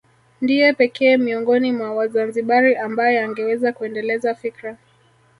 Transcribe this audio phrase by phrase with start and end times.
[0.41, 4.77] Ndiye pekee miongoni mwa Wazanzibari ambaye angeweza kuendeleza fikra